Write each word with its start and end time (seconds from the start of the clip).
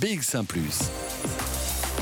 BX1⁇ 0.00 0.44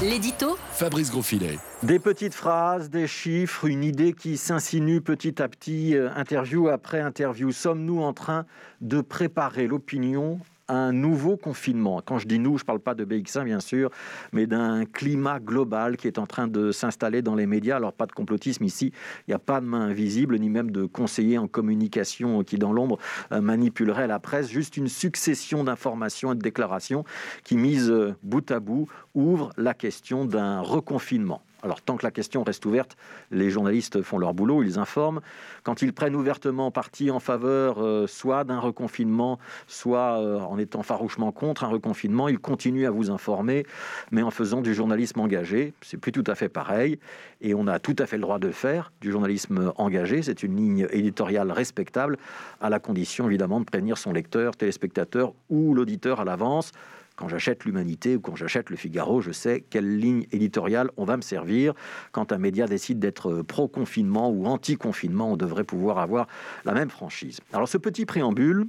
L'édito 0.03 0.59
Fabrice 0.73 1.11
Grosfilet. 1.11 1.59
Des 1.83 1.99
petites 1.99 2.35
phrases, 2.35 2.91
des 2.91 3.07
chiffres, 3.07 3.65
une 3.65 3.83
idée 3.83 4.13
qui 4.13 4.37
s'insinue 4.37 5.01
petit 5.01 5.41
à 5.41 5.49
petit, 5.49 5.97
euh, 5.97 6.11
interview 6.15 6.69
après 6.69 7.01
interview. 7.01 7.53
Sommes-nous 7.53 8.03
en 8.03 8.13
train 8.13 8.45
de 8.83 9.01
préparer 9.01 9.67
l'opinion 9.67 10.41
un 10.69 10.93
nouveau 10.93 11.37
confinement. 11.37 12.01
Quand 12.05 12.19
je 12.19 12.27
dis 12.27 12.39
nous, 12.39 12.59
je 12.59 12.63
ne 12.63 12.67
parle 12.67 12.81
pas 12.81 12.95
de 12.95 13.05
BX1 13.05 13.45
bien 13.45 13.61
sûr, 13.61 13.91
mais 14.33 14.47
d'un 14.47 14.85
climat 14.85 15.39
global 15.41 15.97
qui 15.97 16.07
est 16.07 16.19
en 16.19 16.27
train 16.27 16.49
de 16.49 16.73
s'installer 16.73 17.23
dans 17.23 17.35
les 17.35 17.47
médias. 17.47 17.77
Alors 17.77 17.93
pas 17.93 18.07
de 18.07 18.13
complotisme 18.13 18.65
ici, 18.65 18.93
il 19.27 19.31
n'y 19.31 19.35
a 19.35 19.39
pas 19.39 19.61
de 19.61 19.67
main 19.67 19.83
invisible, 19.83 20.39
ni 20.39 20.51
même 20.51 20.71
de 20.71 20.85
conseillers 20.87 21.39
en 21.39 21.49
communication 21.49 22.43
qui 22.43 22.59
dans 22.59 22.73
l'ombre 22.73 22.99
euh, 23.33 23.41
manipuleraient 23.41 24.09
la 24.09 24.19
presse. 24.19 24.51
Juste 24.51 24.77
une 24.77 24.89
succession 24.89 25.65
d'informations 25.65 26.33
et 26.33 26.37
de 26.37 26.43
déclarations 26.43 27.05
qui, 27.45 27.57
mises 27.57 27.91
euh, 27.91 28.15
bout 28.23 28.51
à 28.51 28.61
bout, 28.61 28.89
ouvrent 29.15 29.51
la 29.57 29.75
question 29.75 30.25
d'un 30.25 30.61
reconfinement. 30.61 31.43
Alors 31.63 31.81
tant 31.81 31.97
que 31.97 32.05
la 32.05 32.11
question 32.11 32.43
reste 32.43 32.65
ouverte, 32.67 32.97
les 33.31 33.51
journalistes 33.51 34.03
font 34.03 34.19
leur 34.19 34.35
boulot, 34.35 34.63
ils 34.63 34.79
informent. 34.79 35.21
Quand 35.63 35.83
ils 35.83 35.93
prennent 35.93 36.15
ouvertement 36.15 36.71
parti 36.71 37.11
en 37.11 37.19
faveur 37.19 37.79
euh, 37.79 38.07
soit 38.07 38.45
d'un 38.45 38.61
reconfinement, 38.61 39.39
soit 39.67 40.21
euh, 40.21 40.39
en 40.39 40.59
étant 40.59 40.83
farouchement 40.83 41.33
contre 41.33 41.65
un 41.65 41.69
reconfinement, 41.69 42.29
ils 42.29 42.39
continuent 42.39 42.87
à 42.87 42.91
vous 42.91 43.11
informer, 43.11 43.67
mais 44.11 44.23
en 44.23 44.31
faisant 44.31 44.61
du 44.61 44.75
journalisme 44.75 45.21
engagé. 45.21 45.73
C'est 45.81 45.97
plus 45.97 46.13
tout 46.13 46.25
à 46.27 46.35
fait 46.35 46.49
pareil, 46.49 46.99
et 47.41 47.55
on 47.55 47.67
a 47.67 47.79
tout 47.79 47.97
à 47.99 48.07
fait 48.07 48.17
le 48.17 48.23
droit 48.23 48.39
de 48.39 48.51
faire, 48.51 48.93
du 49.01 49.11
journalisme 49.11 49.73
engagé. 49.77 50.23
C'est 50.23 50.43
une 50.43 50.57
ligne 50.57 50.87
éditoriale 50.91 51.51
respectable, 51.51 52.19
à 52.61 52.69
la 52.69 52.79
condition 52.79 53.27
évidemment 53.27 53.61
de 53.61 53.65
prévenir 53.65 53.99
son 53.99 54.13
lecteur, 54.13 54.57
téléspectateur 54.57 55.33
ou 55.49 55.75
l'auditeur 55.75 56.21
à 56.21 56.25
l'avance 56.25 56.73
quand 57.17 57.29
j'achète 57.29 57.65
l'Humanité 57.65 58.17
ou 58.17 58.21
quand 58.21 58.37
j'achète 58.37 58.71
le 58.71 58.77
Figaro, 58.77 59.21
je 59.21 59.33
sais 59.33 59.65
quelle 59.69 59.99
ligne 59.99 60.27
éditoriale 60.33 60.91
on 60.97 61.05
va 61.05 61.17
me 61.17 61.23
servir. 61.23 61.75
Quand 62.13 62.33
un 62.33 62.39
média 62.39 62.67
décide 62.67 62.99
d'être 62.99 63.43
pro-confinement 63.43 64.31
ou 64.31 64.47
anti-confinement, 64.47 65.33
on 65.33 65.37
devrait 65.37 65.65
pouvoir 65.65 65.99
avoir 65.99 66.29
la 66.65 66.73
même 66.73 66.91
franchise. 66.91 67.41
Alors 67.53 67.69
ce 67.69 67.79
petit 67.79 68.07
préambule, 68.07 68.67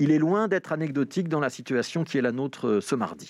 il 0.00 0.10
est 0.10 0.18
loin 0.18 0.48
d'être 0.48 0.72
anecdotique 0.72 1.28
dans 1.28 1.40
la 1.40 1.50
situation 1.50 2.04
qui 2.04 2.16
est 2.16 2.22
la 2.22 2.32
nôtre 2.32 2.66
euh, 2.66 2.80
ce 2.80 2.94
mardi. 2.94 3.28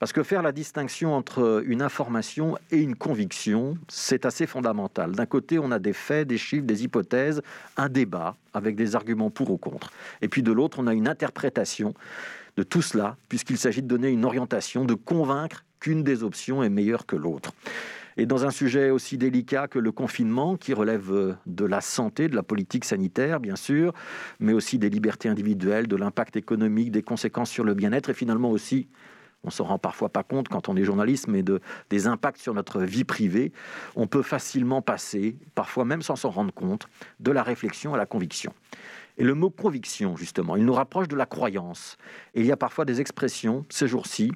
Parce 0.00 0.12
que 0.12 0.24
faire 0.24 0.42
la 0.42 0.50
distinction 0.50 1.14
entre 1.14 1.62
une 1.64 1.82
information 1.82 2.58
et 2.72 2.78
une 2.78 2.96
conviction, 2.96 3.78
c'est 3.86 4.26
assez 4.26 4.46
fondamental. 4.46 5.12
D'un 5.12 5.26
côté, 5.26 5.58
on 5.58 5.70
a 5.70 5.78
des 5.78 5.92
faits, 5.92 6.26
des 6.26 6.38
chiffres, 6.38 6.66
des 6.66 6.82
hypothèses, 6.82 7.42
un 7.76 7.88
débat 7.88 8.36
avec 8.54 8.74
des 8.74 8.96
arguments 8.96 9.30
pour 9.30 9.50
ou 9.50 9.56
contre. 9.56 9.92
Et 10.20 10.28
puis 10.28 10.42
de 10.42 10.50
l'autre, 10.50 10.80
on 10.80 10.88
a 10.88 10.94
une 10.94 11.06
interprétation 11.06 11.94
de 12.56 12.62
tout 12.62 12.82
cela, 12.82 13.16
puisqu'il 13.28 13.58
s'agit 13.58 13.82
de 13.82 13.88
donner 13.88 14.08
une 14.08 14.24
orientation, 14.24 14.84
de 14.84 14.94
convaincre 14.94 15.64
qu'une 15.80 16.02
des 16.02 16.22
options 16.22 16.62
est 16.62 16.68
meilleure 16.68 17.06
que 17.06 17.16
l'autre. 17.16 17.52
Et 18.16 18.26
dans 18.26 18.44
un 18.44 18.50
sujet 18.50 18.90
aussi 18.90 19.16
délicat 19.16 19.68
que 19.68 19.78
le 19.78 19.92
confinement, 19.92 20.56
qui 20.56 20.74
relève 20.74 21.12
euh, 21.12 21.34
de 21.46 21.64
la 21.64 21.80
santé, 21.80 22.28
de 22.28 22.36
la 22.36 22.42
politique 22.42 22.84
sanitaire, 22.84 23.40
bien 23.40 23.56
sûr, 23.56 23.94
mais 24.40 24.52
aussi 24.52 24.78
des 24.78 24.90
libertés 24.90 25.28
individuelles, 25.28 25.86
de 25.86 25.96
l'impact 25.96 26.36
économique, 26.36 26.90
des 26.90 27.02
conséquences 27.02 27.50
sur 27.50 27.64
le 27.64 27.74
bien-être, 27.74 28.10
et 28.10 28.14
finalement 28.14 28.50
aussi, 28.50 28.88
on 29.42 29.50
s'en 29.50 29.64
rend 29.64 29.78
parfois 29.78 30.10
pas 30.10 30.22
compte 30.22 30.48
quand 30.48 30.68
on 30.68 30.76
est 30.76 30.84
journaliste, 30.84 31.28
mais 31.28 31.42
de, 31.42 31.60
des 31.88 32.06
impacts 32.06 32.40
sur 32.40 32.52
notre 32.52 32.82
vie 32.82 33.04
privée, 33.04 33.52
on 33.96 34.06
peut 34.06 34.22
facilement 34.22 34.82
passer, 34.82 35.36
parfois 35.54 35.84
même 35.84 36.02
sans 36.02 36.16
s'en 36.16 36.30
rendre 36.30 36.52
compte, 36.52 36.88
de 37.20 37.30
la 37.30 37.42
réflexion 37.42 37.94
à 37.94 37.96
la 37.96 38.06
conviction. 38.06 38.52
Et 39.20 39.22
le 39.22 39.34
mot 39.34 39.50
conviction, 39.50 40.16
justement, 40.16 40.56
il 40.56 40.64
nous 40.64 40.72
rapproche 40.72 41.06
de 41.06 41.14
la 41.14 41.26
croyance. 41.26 41.98
Il 42.34 42.46
y 42.46 42.52
a 42.52 42.56
parfois 42.56 42.86
des 42.86 43.02
expressions, 43.02 43.66
ces 43.68 43.86
jours-ci, 43.86 44.32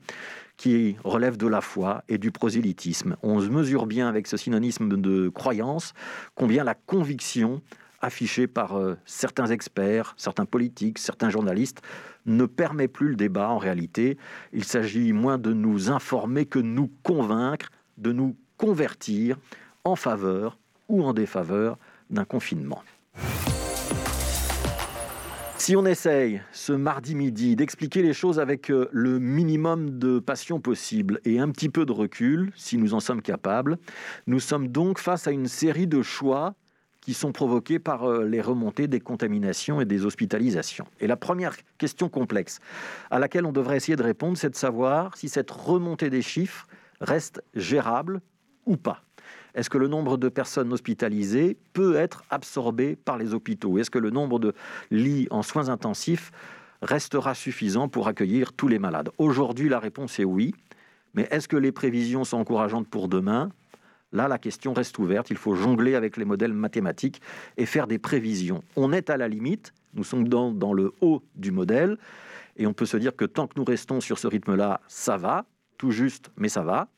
qui 0.58 0.96
relèvent 1.04 1.38
de 1.38 1.46
la 1.46 1.62
foi 1.62 2.04
et 2.10 2.18
du 2.18 2.30
prosélytisme. 2.30 3.16
On 3.22 3.40
mesure 3.40 3.86
bien 3.86 4.08
avec 4.08 4.26
ce 4.26 4.36
synonyme 4.36 5.00
de 5.00 5.30
croyance 5.30 5.94
combien 6.34 6.64
la 6.64 6.74
conviction 6.74 7.62
affichée 8.02 8.46
par 8.46 8.76
euh, 8.76 8.98
certains 9.06 9.46
experts, 9.46 10.12
certains 10.18 10.44
politiques, 10.44 10.98
certains 10.98 11.30
journalistes, 11.30 11.80
ne 12.26 12.44
permet 12.44 12.86
plus 12.86 13.08
le 13.08 13.16
débat 13.16 13.48
en 13.48 13.56
réalité. 13.56 14.18
Il 14.52 14.64
s'agit 14.64 15.14
moins 15.14 15.38
de 15.38 15.54
nous 15.54 15.90
informer 15.90 16.44
que 16.44 16.58
de 16.58 16.66
nous 16.66 16.90
convaincre, 17.02 17.70
de 17.96 18.12
nous 18.12 18.36
convertir 18.58 19.38
en 19.84 19.96
faveur 19.96 20.58
ou 20.90 21.02
en 21.04 21.14
défaveur 21.14 21.78
d'un 22.10 22.26
confinement. 22.26 22.82
Si 25.64 25.76
on 25.76 25.86
essaye 25.86 26.42
ce 26.52 26.74
mardi 26.74 27.14
midi 27.14 27.56
d'expliquer 27.56 28.02
les 28.02 28.12
choses 28.12 28.38
avec 28.38 28.70
euh, 28.70 28.86
le 28.92 29.18
minimum 29.18 29.98
de 29.98 30.18
passion 30.18 30.60
possible 30.60 31.22
et 31.24 31.38
un 31.38 31.48
petit 31.48 31.70
peu 31.70 31.86
de 31.86 31.92
recul, 31.92 32.52
si 32.54 32.76
nous 32.76 32.92
en 32.92 33.00
sommes 33.00 33.22
capables, 33.22 33.78
nous 34.26 34.40
sommes 34.40 34.68
donc 34.68 34.98
face 34.98 35.26
à 35.26 35.30
une 35.30 35.48
série 35.48 35.86
de 35.86 36.02
choix 36.02 36.54
qui 37.00 37.14
sont 37.14 37.32
provoqués 37.32 37.78
par 37.78 38.04
euh, 38.04 38.26
les 38.26 38.42
remontées 38.42 38.88
des 38.88 39.00
contaminations 39.00 39.80
et 39.80 39.86
des 39.86 40.04
hospitalisations. 40.04 40.84
Et 41.00 41.06
la 41.06 41.16
première 41.16 41.56
question 41.78 42.10
complexe 42.10 42.58
à 43.10 43.18
laquelle 43.18 43.46
on 43.46 43.52
devrait 43.52 43.78
essayer 43.78 43.96
de 43.96 44.02
répondre, 44.02 44.36
c'est 44.36 44.50
de 44.50 44.56
savoir 44.56 45.16
si 45.16 45.30
cette 45.30 45.50
remontée 45.50 46.10
des 46.10 46.20
chiffres 46.20 46.66
reste 47.00 47.42
gérable 47.54 48.20
ou 48.66 48.76
pas. 48.76 49.02
Est-ce 49.54 49.70
que 49.70 49.78
le 49.78 49.88
nombre 49.88 50.16
de 50.16 50.28
personnes 50.28 50.72
hospitalisées 50.72 51.56
peut 51.72 51.94
être 51.96 52.24
absorbé 52.30 52.96
par 52.96 53.18
les 53.18 53.34
hôpitaux? 53.34 53.78
Est-ce 53.78 53.90
que 53.90 53.98
le 53.98 54.10
nombre 54.10 54.38
de 54.38 54.52
lits 54.90 55.28
en 55.30 55.42
soins 55.42 55.68
intensifs 55.68 56.32
restera 56.82 57.34
suffisant 57.34 57.88
pour 57.88 58.08
accueillir 58.08 58.52
tous 58.52 58.68
les 58.68 58.78
malades? 58.78 59.10
Aujourd'hui, 59.18 59.68
la 59.68 59.78
réponse 59.78 60.18
est 60.18 60.24
oui. 60.24 60.54
Mais 61.14 61.28
est-ce 61.30 61.46
que 61.46 61.56
les 61.56 61.70
prévisions 61.70 62.24
sont 62.24 62.38
encourageantes 62.38 62.88
pour 62.88 63.08
demain? 63.08 63.50
Là, 64.12 64.28
la 64.28 64.38
question 64.38 64.72
reste 64.72 64.98
ouverte. 64.98 65.30
Il 65.30 65.36
faut 65.36 65.54
jongler 65.54 65.94
avec 65.94 66.16
les 66.16 66.24
modèles 66.24 66.52
mathématiques 66.52 67.20
et 67.56 67.66
faire 67.66 67.86
des 67.86 67.98
prévisions. 67.98 68.62
On 68.76 68.92
est 68.92 69.10
à 69.10 69.16
la 69.16 69.28
limite, 69.28 69.72
nous 69.94 70.04
sommes 70.04 70.28
dans, 70.28 70.52
dans 70.52 70.72
le 70.72 70.92
haut 71.00 71.22
du 71.36 71.52
modèle, 71.52 71.98
et 72.56 72.66
on 72.66 72.72
peut 72.72 72.86
se 72.86 72.96
dire 72.96 73.14
que 73.16 73.24
tant 73.24 73.46
que 73.46 73.54
nous 73.56 73.64
restons 73.64 74.00
sur 74.00 74.18
ce 74.18 74.26
rythme-là, 74.26 74.80
ça 74.86 75.16
va, 75.16 75.44
tout 75.78 75.90
juste, 75.90 76.30
mais 76.36 76.48
ça 76.48 76.62
va. 76.62 76.88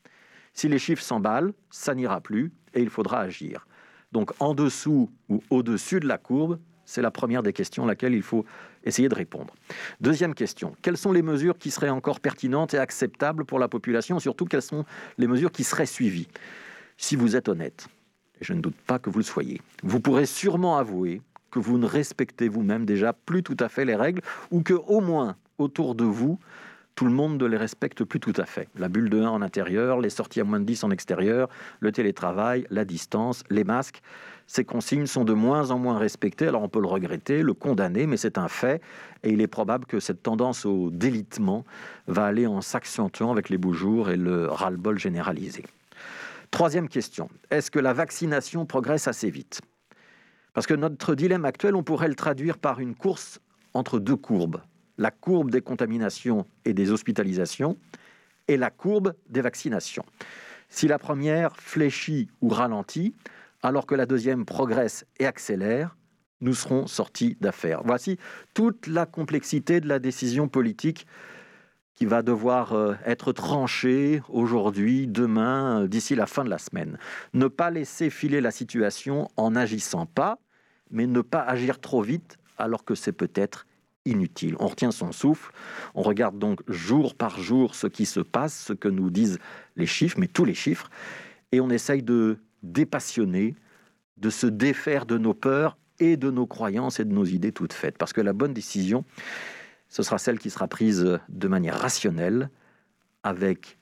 Si 0.57 0.67
les 0.67 0.79
chiffres 0.79 1.03
s'emballent, 1.03 1.53
ça 1.69 1.93
n'ira 1.93 2.19
plus 2.19 2.51
et 2.73 2.81
il 2.81 2.89
faudra 2.89 3.19
agir. 3.19 3.67
Donc 4.11 4.31
en 4.39 4.55
dessous 4.55 5.11
ou 5.29 5.43
au-dessus 5.51 5.99
de 5.99 6.07
la 6.07 6.17
courbe, 6.17 6.57
c'est 6.83 7.03
la 7.03 7.11
première 7.11 7.43
des 7.43 7.53
questions 7.53 7.83
à 7.83 7.87
laquelle 7.87 8.15
il 8.15 8.23
faut 8.23 8.43
essayer 8.83 9.07
de 9.07 9.13
répondre. 9.13 9.53
Deuxième 10.01 10.33
question, 10.33 10.75
quelles 10.81 10.97
sont 10.97 11.11
les 11.11 11.21
mesures 11.21 11.59
qui 11.59 11.69
seraient 11.69 11.91
encore 11.91 12.19
pertinentes 12.19 12.73
et 12.73 12.79
acceptables 12.79 13.45
pour 13.45 13.59
la 13.59 13.67
population? 13.67 14.17
Surtout, 14.17 14.45
quelles 14.45 14.63
sont 14.63 14.83
les 15.19 15.27
mesures 15.27 15.51
qui 15.51 15.63
seraient 15.63 15.85
suivies? 15.85 16.27
Si 16.97 17.15
vous 17.15 17.35
êtes 17.35 17.49
honnête, 17.49 17.87
et 18.41 18.43
je 18.43 18.53
ne 18.53 18.61
doute 18.61 18.81
pas 18.87 18.97
que 18.97 19.11
vous 19.11 19.19
le 19.19 19.25
soyez, 19.25 19.61
vous 19.83 19.99
pourrez 19.99 20.25
sûrement 20.25 20.77
avouer 20.79 21.21
que 21.51 21.59
vous 21.59 21.77
ne 21.77 21.85
respectez 21.85 22.49
vous-même 22.49 22.83
déjà 22.83 23.13
plus 23.13 23.43
tout 23.43 23.57
à 23.59 23.69
fait 23.69 23.85
les 23.85 23.95
règles 23.95 24.23
ou 24.49 24.63
que 24.63 24.73
au 24.73 25.01
moins 25.01 25.35
autour 25.59 25.93
de 25.93 26.03
vous, 26.03 26.39
tout 26.97 27.05
le 27.05 27.11
monde 27.11 27.39
ne 27.39 27.45
les 27.45 27.57
respecte 27.57 28.03
plus 28.03 28.19
tout 28.19 28.33
à 28.37 28.45
fait. 28.45 28.69
La 28.75 28.89
bulle 28.89 29.11
de 29.11 29.21
1 29.21 29.29
en 29.29 29.43
intérieur, 29.43 30.01
les 30.01 30.09
sorties 30.09 30.41
à 30.41 30.43
moins 30.43 30.59
de 30.59 30.65
10 30.65 30.83
en 30.83 30.89
extérieur, 30.89 31.47
le 31.79 31.91
télétravail, 31.91 32.65
la 32.71 32.85
distance, 32.85 33.43
les 33.51 33.63
masques. 33.63 34.01
Ces 34.47 34.65
consignes 34.65 35.05
sont 35.05 35.23
de 35.23 35.33
moins 35.33 35.69
en 35.69 35.77
moins 35.77 35.99
respectées. 35.99 36.47
Alors 36.47 36.63
on 36.63 36.69
peut 36.69 36.81
le 36.81 36.87
regretter, 36.87 37.43
le 37.43 37.53
condamner, 37.53 38.07
mais 38.07 38.17
c'est 38.17 38.39
un 38.39 38.47
fait. 38.47 38.81
Et 39.21 39.29
il 39.29 39.41
est 39.41 39.47
probable 39.47 39.85
que 39.85 39.99
cette 39.99 40.23
tendance 40.23 40.65
au 40.65 40.89
délitement 40.89 41.65
va 42.07 42.25
aller 42.25 42.47
en 42.47 42.61
s'accentuant 42.61 43.31
avec 43.31 43.49
les 43.49 43.59
beaux 43.59 43.73
jours 43.73 44.09
et 44.09 44.17
le 44.17 44.47
ras-le-bol 44.47 44.97
généralisé. 44.97 45.65
Troisième 46.49 46.89
question, 46.89 47.29
est-ce 47.51 47.69
que 47.69 47.77
la 47.79 47.93
vaccination 47.93 48.65
progresse 48.65 49.07
assez 49.07 49.29
vite? 49.29 49.61
Parce 50.55 50.65
que 50.65 50.73
notre 50.73 51.13
dilemme 51.13 51.45
actuel, 51.45 51.75
on 51.75 51.83
pourrait 51.83 52.07
le 52.07 52.15
traduire 52.15 52.57
par 52.57 52.79
une 52.79 52.95
course 52.95 53.39
entre 53.75 53.99
deux 53.99 54.15
courbes 54.15 54.61
la 54.97 55.11
courbe 55.11 55.51
des 55.51 55.61
contaminations 55.61 56.47
et 56.65 56.73
des 56.73 56.91
hospitalisations 56.91 57.77
et 58.47 58.57
la 58.57 58.69
courbe 58.69 59.13
des 59.29 59.41
vaccinations. 59.41 60.05
Si 60.69 60.87
la 60.87 60.99
première 60.99 61.55
fléchit 61.57 62.29
ou 62.41 62.49
ralentit, 62.49 63.15
alors 63.63 63.85
que 63.85 63.95
la 63.95 64.05
deuxième 64.05 64.45
progresse 64.45 65.05
et 65.19 65.25
accélère, 65.25 65.95
nous 66.41 66.53
serons 66.53 66.87
sortis 66.87 67.37
d'affaires. 67.41 67.81
Voici 67.83 68.17
toute 68.53 68.87
la 68.87 69.05
complexité 69.05 69.81
de 69.81 69.87
la 69.87 69.99
décision 69.99 70.47
politique 70.47 71.07
qui 71.95 72.05
va 72.05 72.21
devoir 72.21 72.73
euh, 72.73 72.93
être 73.05 73.31
tranchée 73.31 74.21
aujourd'hui, 74.29 75.07
demain, 75.07 75.81
euh, 75.81 75.87
d'ici 75.87 76.13
la 76.13 76.27
fin 76.27 76.43
de 76.43 76.49
la 76.49 76.59
semaine. 76.59 76.99
Ne 77.33 77.47
pas 77.47 77.71
laisser 77.71 78.11
filer 78.11 78.39
la 78.39 78.51
situation 78.51 79.29
en 79.35 79.51
n'agissant 79.51 80.05
pas, 80.05 80.37
mais 80.91 81.07
ne 81.07 81.21
pas 81.21 81.41
agir 81.41 81.79
trop 81.81 82.03
vite 82.03 82.37
alors 82.59 82.85
que 82.85 82.93
c'est 82.93 83.13
peut-être 83.13 83.65
inutile. 84.07 84.55
On 84.59 84.67
retient 84.67 84.91
son 84.91 85.11
souffle, 85.11 85.51
on 85.93 86.01
regarde 86.01 86.39
donc 86.39 86.61
jour 86.67 87.15
par 87.15 87.39
jour 87.39 87.75
ce 87.75 87.87
qui 87.87 88.05
se 88.05 88.19
passe, 88.19 88.65
ce 88.65 88.73
que 88.73 88.87
nous 88.87 89.09
disent 89.09 89.39
les 89.75 89.85
chiffres, 89.85 90.17
mais 90.19 90.27
tous 90.27 90.45
les 90.45 90.53
chiffres, 90.53 90.89
et 91.51 91.59
on 91.59 91.69
essaye 91.69 92.03
de 92.03 92.39
dépassionner, 92.63 93.55
de 94.17 94.29
se 94.29 94.47
défaire 94.47 95.05
de 95.05 95.17
nos 95.17 95.33
peurs 95.33 95.77
et 95.99 96.17
de 96.17 96.31
nos 96.31 96.47
croyances 96.47 96.99
et 96.99 97.05
de 97.05 97.13
nos 97.13 97.25
idées 97.25 97.51
toutes 97.51 97.73
faites. 97.73 97.97
Parce 97.97 98.13
que 98.13 98.21
la 98.21 98.33
bonne 98.33 98.53
décision, 98.53 99.05
ce 99.89 100.03
sera 100.03 100.17
celle 100.17 100.39
qui 100.39 100.49
sera 100.49 100.67
prise 100.67 101.19
de 101.29 101.47
manière 101.47 101.79
rationnelle, 101.79 102.49
avec 103.23 103.77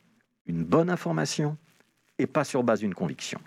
une 0.45 0.63
bonne 0.63 0.89
information 0.89 1.57
et 2.17 2.27
pas 2.27 2.43
sur 2.43 2.63
base 2.63 2.79
d'une 2.79 2.93
conviction. 2.93 3.39